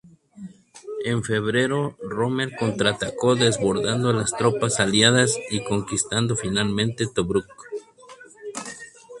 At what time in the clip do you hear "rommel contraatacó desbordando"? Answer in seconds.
2.01-4.09